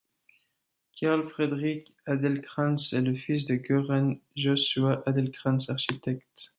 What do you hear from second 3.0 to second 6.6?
le fils de Göran Josuæ Adelcrantz, architecte.